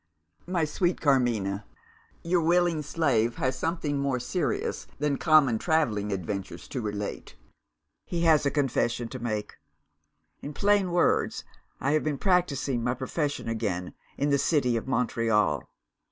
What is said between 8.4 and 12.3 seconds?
a confession to make. In plain words, I have been